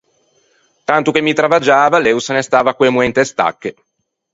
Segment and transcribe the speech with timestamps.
[0.89, 3.71] Tanto che mi travaggiava, lê o se ne stava co-e moen inte stacche.